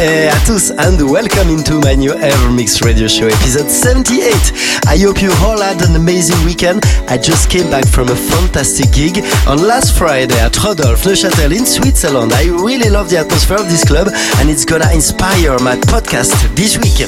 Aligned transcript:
À 0.00 0.40
toutes 0.40 0.40
à 0.40 0.46
tous 0.46 0.72
and 0.78 1.10
welcome 1.10 1.50
into 1.50 1.78
my 1.84 1.94
new 1.94 2.12
Evermix 2.14 2.82
radio 2.82 3.06
show 3.06 3.26
episode 3.26 3.68
78. 3.68 4.32
I 4.86 4.96
hope 4.96 5.20
you 5.20 5.30
all 5.44 5.60
had 5.60 5.82
an 5.82 5.94
amazing 5.94 6.42
weekend. 6.46 6.82
I 7.06 7.18
just 7.18 7.50
came 7.50 7.68
back 7.70 7.86
from 7.86 8.08
a 8.08 8.16
fantastic 8.16 8.92
gig 8.92 9.22
on 9.46 9.58
last 9.58 9.92
Friday 9.98 10.40
at 10.40 10.56
Rodolphe 10.64 11.04
Neuchâtel 11.04 11.52
in 11.52 11.66
Switzerland. 11.66 12.32
I 12.32 12.44
really 12.48 12.88
love 12.88 13.10
the 13.10 13.18
atmosphere 13.18 13.58
of 13.58 13.68
this 13.68 13.84
club 13.84 14.08
and 14.40 14.48
it's 14.48 14.64
gonna 14.64 14.90
inspire 14.94 15.58
my 15.60 15.76
podcast 15.76 16.32
this 16.56 16.78
week. 16.78 17.04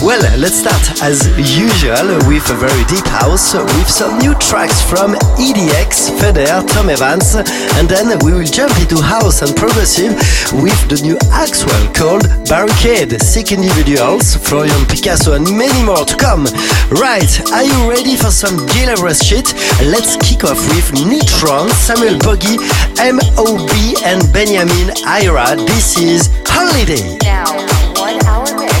Well, 0.00 0.22
let's 0.38 0.60
start 0.62 1.02
as 1.02 1.26
usual 1.34 2.22
with 2.30 2.48
a 2.50 2.54
very 2.54 2.84
deep 2.86 3.06
house 3.18 3.54
with 3.54 3.90
some 3.90 4.16
new 4.18 4.34
tracks 4.38 4.80
from 4.80 5.14
EDX, 5.42 6.14
Feder, 6.20 6.62
Tom 6.68 6.88
Evans 6.88 7.34
and 7.34 7.88
then 7.88 8.16
we 8.22 8.32
will 8.32 8.46
jump 8.46 8.78
into 8.78 9.02
house 9.02 9.42
and 9.42 9.50
progressive 9.56 10.14
with 10.62 10.78
the 10.86 11.00
new 11.02 11.16
Axwell 11.34 11.92
called 11.98 12.27
Barricade, 12.48 13.20
Sick 13.20 13.52
Individuals, 13.52 14.36
Florian 14.36 14.84
Picasso, 14.86 15.34
and 15.34 15.44
many 15.56 15.82
more 15.84 16.04
to 16.04 16.16
come. 16.16 16.44
Right, 16.90 17.28
are 17.52 17.64
you 17.64 17.90
ready 17.90 18.16
for 18.16 18.30
some 18.30 18.56
Gil 18.68 18.96
shit? 19.12 19.54
Let's 19.82 20.16
kick 20.16 20.44
off 20.44 20.60
with 20.74 20.92
Neutron, 21.06 21.68
Samuel 21.70 22.18
Boggy, 22.18 22.56
MOB, 22.98 23.70
and 24.04 24.32
Benjamin 24.32 24.94
Ira. 25.06 25.56
This 25.56 25.98
is 25.98 26.30
Holiday. 26.46 27.18
Now. 27.22 28.77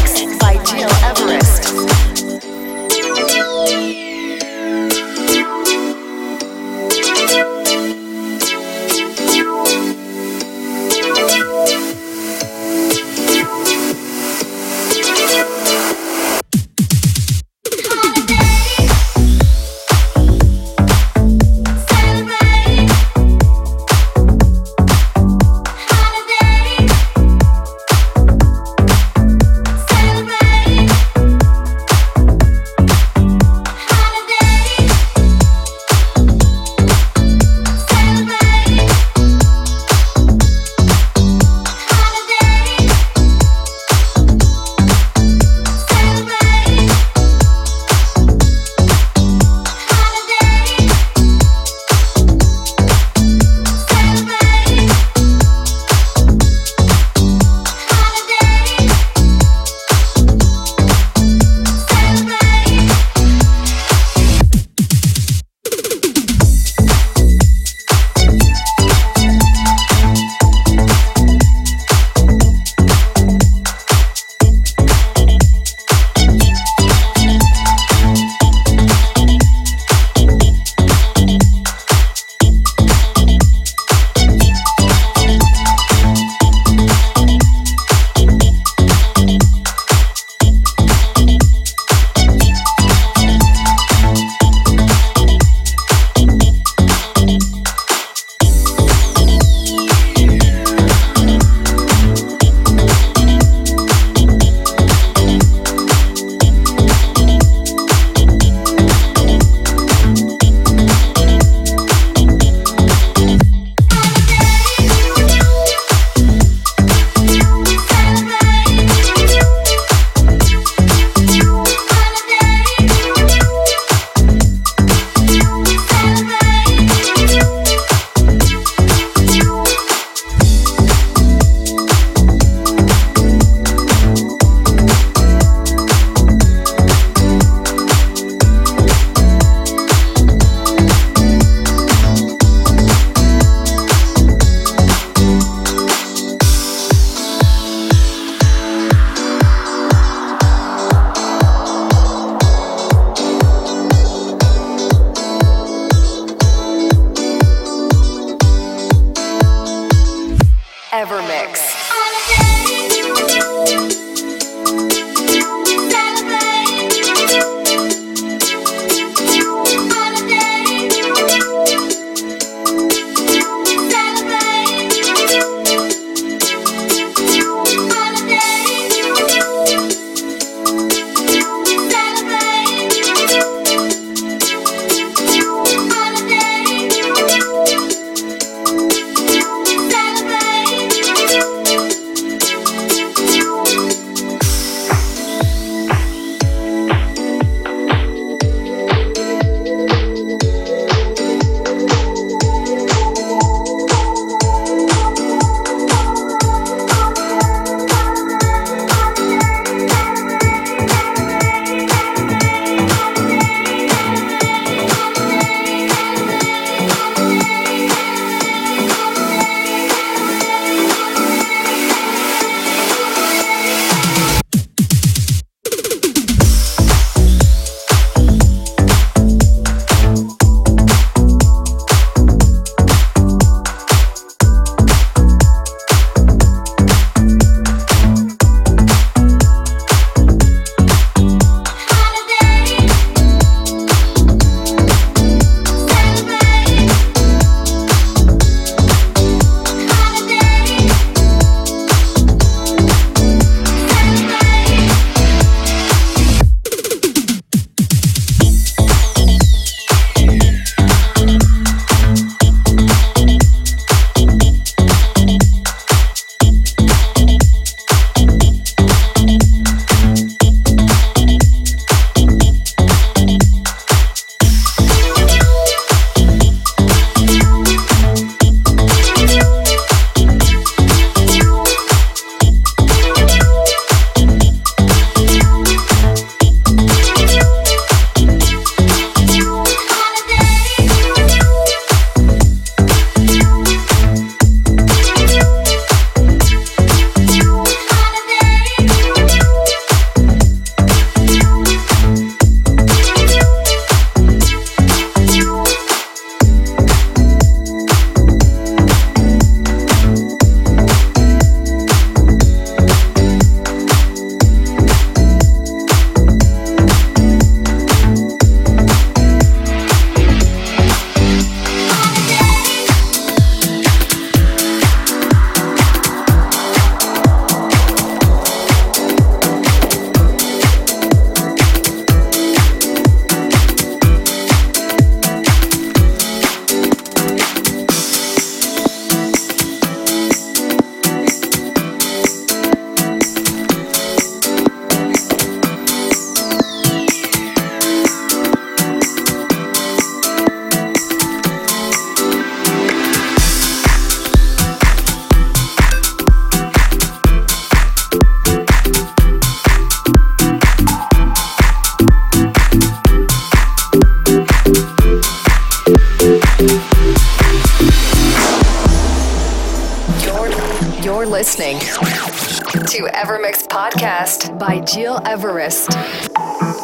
Evermix 373.18 373.66
podcast 373.66 374.58
by 374.60 374.78
Gil 374.78 375.20
Everest. 375.26 375.92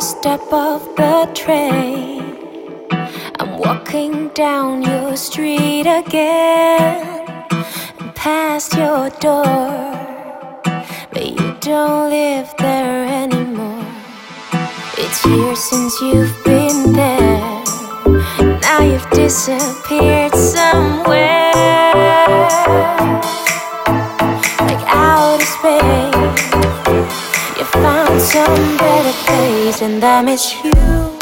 Step 0.02 0.40
off 0.52 0.82
the 0.96 1.30
train. 1.32 2.86
I'm 3.38 3.56
walking 3.56 4.28
down 4.30 4.82
your 4.82 5.16
street 5.16 5.86
again. 5.86 7.46
Past 8.14 8.74
your 8.74 9.10
door. 9.20 9.44
But 11.12 11.26
you 11.26 11.56
don't 11.60 12.10
live 12.10 12.52
there 12.58 13.06
anymore. 13.06 13.86
It's 14.98 15.24
years 15.24 15.60
since 15.60 16.00
you've 16.00 16.44
been 16.44 16.92
there. 16.92 17.64
Now 18.60 18.80
you've 18.82 19.08
disappeared 19.10 20.34
somewhere. 20.34 21.44
Outer 24.86 25.44
space. 25.44 26.14
You 27.58 27.64
found 27.64 28.20
some 28.20 28.76
better 28.76 29.12
place, 29.24 29.82
and 29.82 30.02
I 30.04 30.22
miss 30.22 30.62
you. 30.64 31.13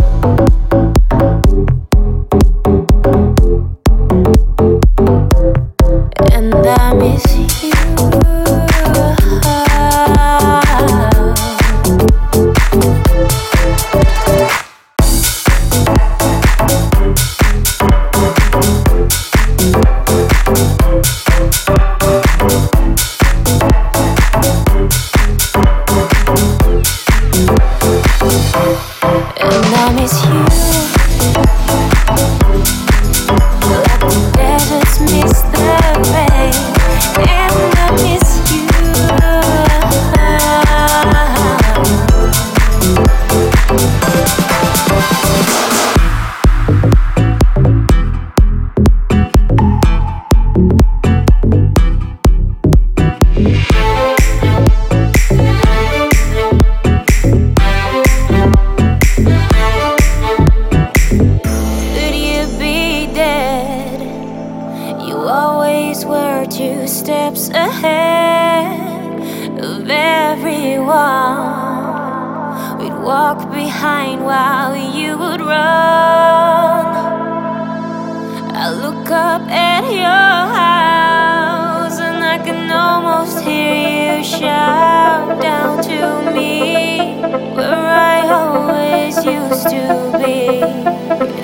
Used 89.25 89.69
to 89.69 89.83
be. 90.19 90.63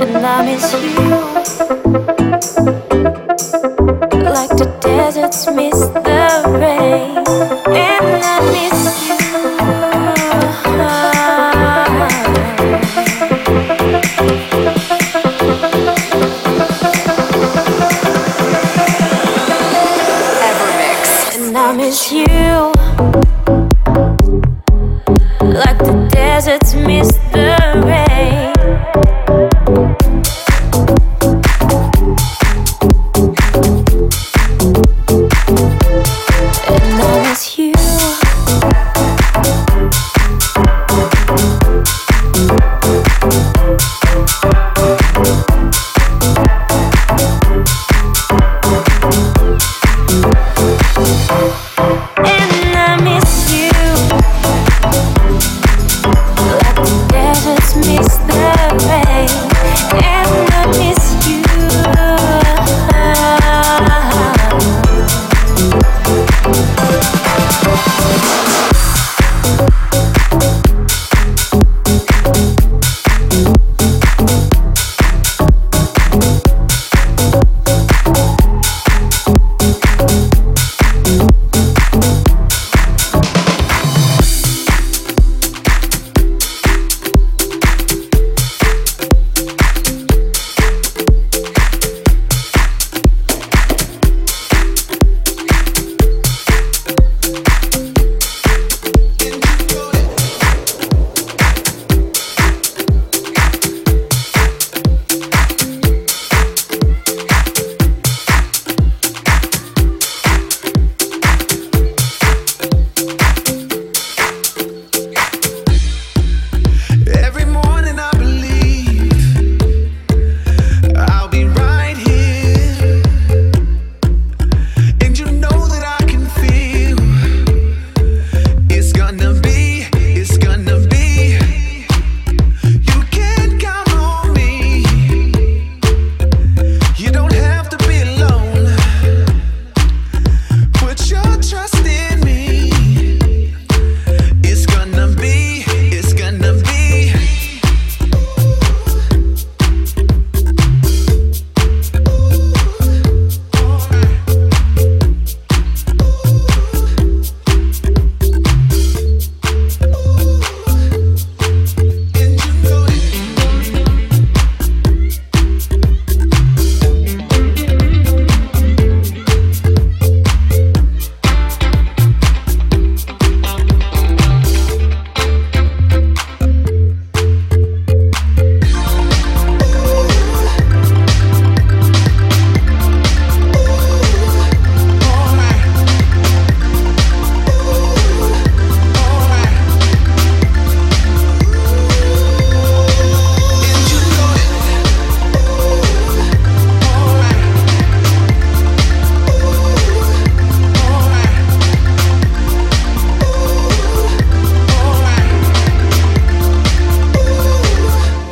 And 0.02 0.26
I 0.26 0.44
miss 0.44 0.72
you 0.72 1.38
like 4.38 4.50
the 4.56 4.66
deserts 4.80 5.46
miss 5.50 5.78
the 6.06 6.26
rain. 6.60 7.16
And 7.76 8.24
I 8.24 8.36
miss 8.54 8.77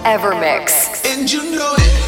Evermix. 0.06 1.04
And 1.04 1.32
you 1.32 1.50
know 1.50 1.75
it. 1.76 2.05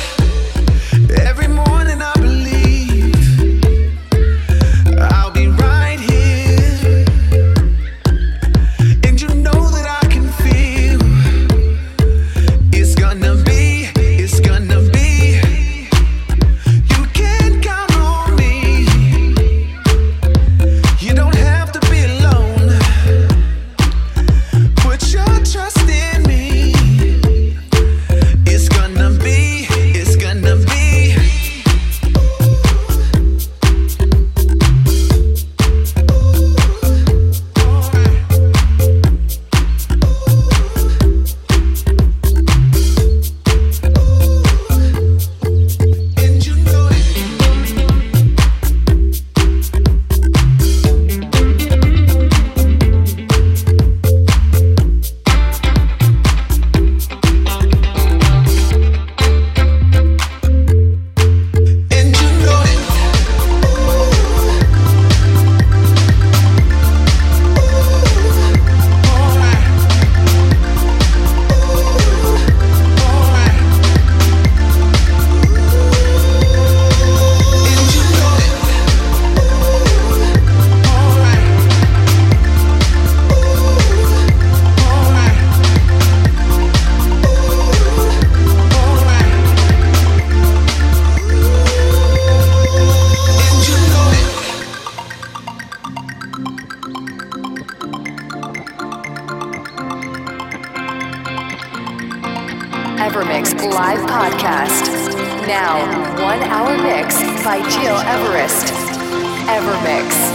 Evermix. 109.58 110.27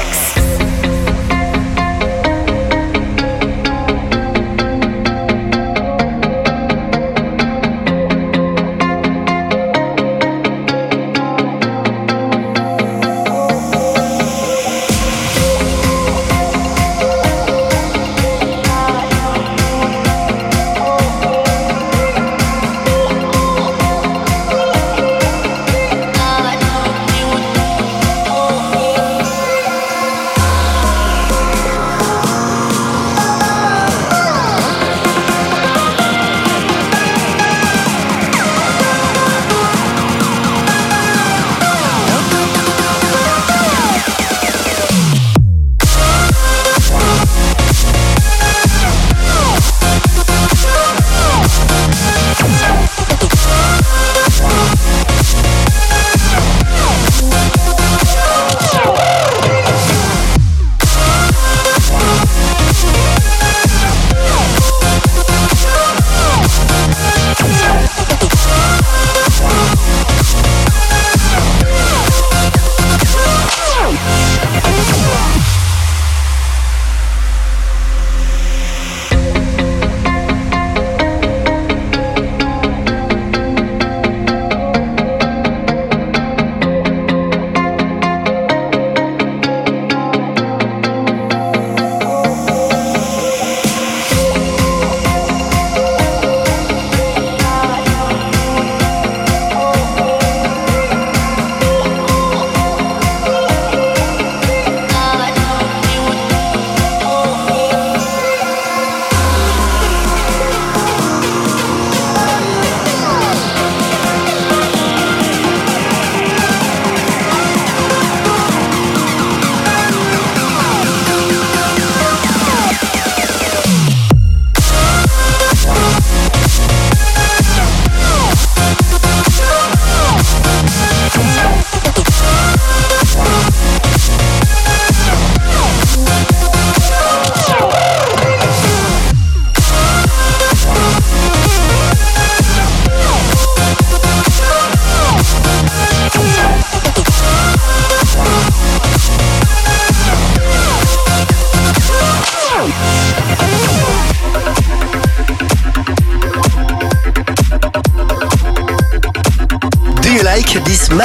Mix. 0.00 0.49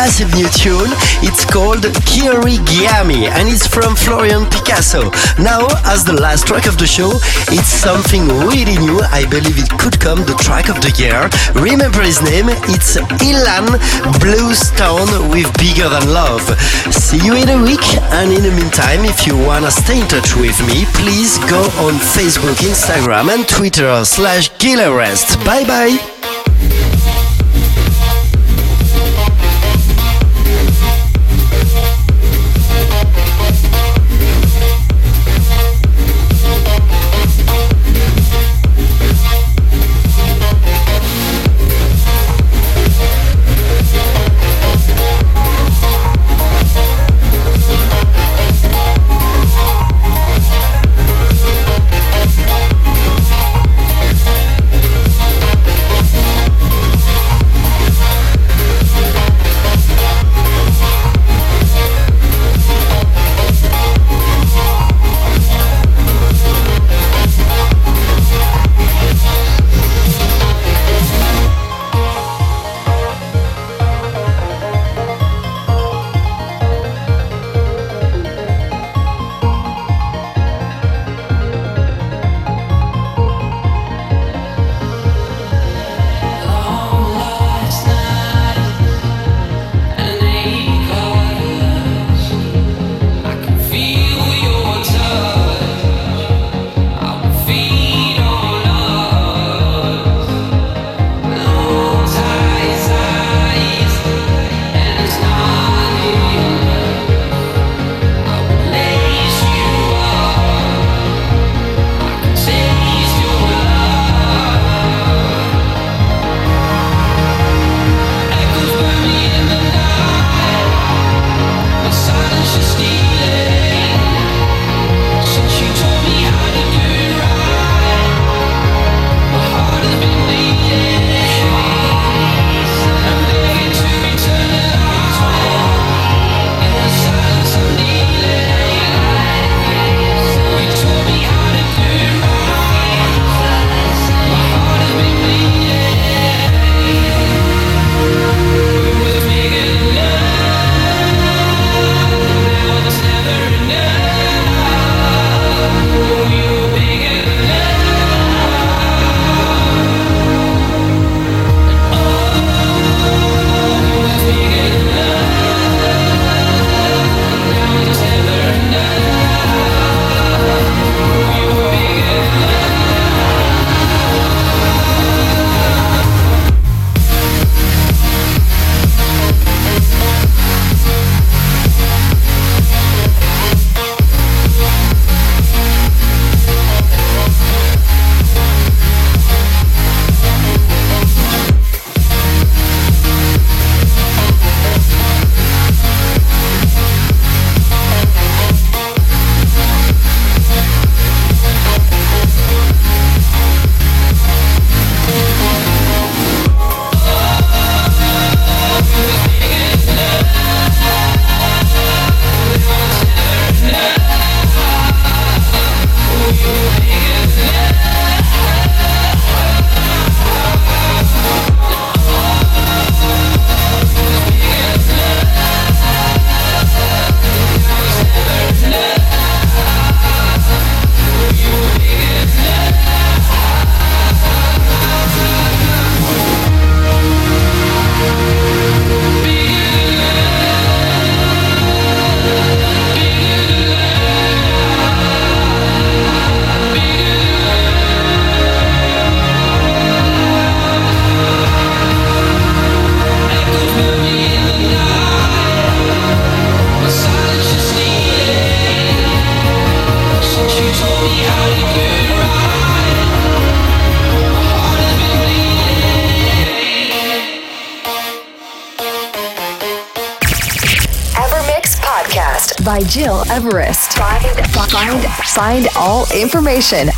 Massive 0.06 0.36
new 0.36 0.48
tune. 0.50 0.94
It's 1.26 1.44
called 1.44 1.82
Kiri 2.06 2.62
Kirigami 2.62 3.26
and 3.26 3.50
it's 3.50 3.66
from 3.66 3.96
Florian 3.96 4.46
Picasso. 4.54 5.10
Now, 5.42 5.66
as 5.82 6.06
the 6.06 6.14
last 6.14 6.46
track 6.46 6.68
of 6.68 6.78
the 6.78 6.86
show, 6.86 7.10
it's 7.50 7.66
something 7.66 8.28
really 8.46 8.78
new. 8.78 9.02
I 9.10 9.26
believe 9.26 9.58
it 9.58 9.72
could 9.82 10.00
come 10.00 10.20
the 10.30 10.38
track 10.46 10.70
of 10.70 10.78
the 10.78 10.94
year. 11.02 11.26
Remember 11.58 12.06
his 12.06 12.22
name? 12.22 12.54
It's 12.70 13.02
Ilan 13.26 13.82
Bluestone 14.22 15.10
with 15.34 15.50
Bigger 15.58 15.90
Than 15.90 16.14
Love. 16.14 16.46
See 16.94 17.18
you 17.26 17.34
in 17.34 17.50
a 17.50 17.58
week, 17.58 17.82
and 18.14 18.30
in 18.30 18.44
the 18.46 18.54
meantime, 18.54 19.10
if 19.10 19.26
you 19.26 19.34
wanna 19.34 19.72
stay 19.72 20.02
in 20.02 20.08
touch 20.08 20.36
with 20.38 20.56
me, 20.70 20.86
please 20.94 21.40
go 21.50 21.66
on 21.82 21.98
Facebook, 22.14 22.62
Instagram, 22.62 23.34
and 23.34 23.50
Twitter 23.50 24.06
slash 24.06 24.52
GilEverest. 24.62 25.44
Bye 25.44 25.66
bye. 25.66 26.15